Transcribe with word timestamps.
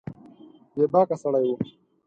بې 0.75 0.85
باکه 0.93 1.15
سړی 1.23 1.45
و 1.49 1.51